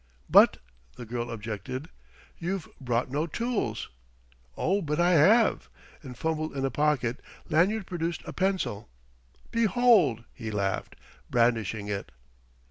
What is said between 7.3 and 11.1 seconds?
Lanyard produced a pencil. "Behold!" he laughed,